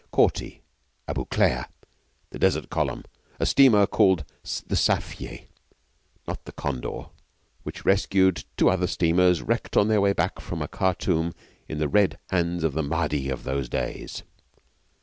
[0.11, 0.61] Korti
[1.07, 1.65] Abu Klea
[2.31, 3.05] the Desert Column
[3.39, 4.21] a steamer called
[4.65, 5.43] the Safieh
[6.27, 7.09] not the Condor,
[7.61, 11.35] which rescued two other steamers wrecked on their way back from a Khartoum
[11.69, 14.23] in the red hands of the Mahdi of those days.